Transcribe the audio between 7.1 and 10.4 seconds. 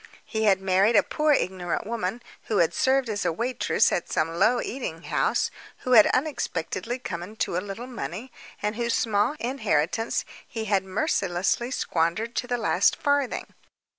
into a little money, and whose small inheritance